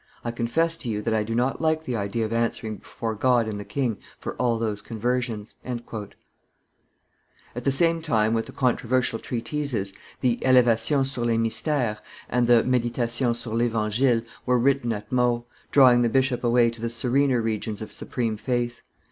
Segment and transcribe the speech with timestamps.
[0.23, 3.47] I confess to you that I do not like the idea of answering before God
[3.47, 6.15] and the king for all those conversions." At
[7.63, 13.37] the same time with the controversial treatises, the Elevations sur les Mysteres and the Meditations
[13.37, 17.91] sur l'Evangile were written at Meaux, drawing the bishop away to the serener regions of
[17.93, 18.81] supreme faith.